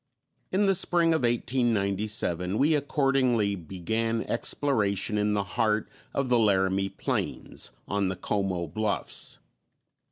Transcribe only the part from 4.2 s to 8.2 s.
exploration in the heart of the Laramie Plains, on the